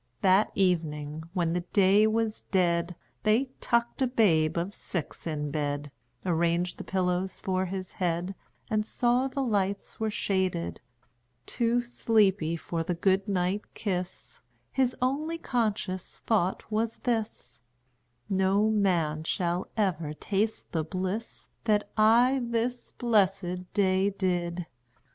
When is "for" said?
7.39-7.67, 12.55-12.81